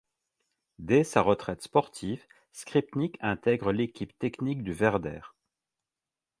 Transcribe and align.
Dès 0.79 1.03
sa 1.03 1.21
retraite 1.21 1.61
sportive, 1.61 2.25
Skripnik 2.53 3.19
intègre 3.21 3.71
l'équipe 3.71 4.17
technique 4.17 4.63
du 4.63 4.73
Werder. 4.73 5.21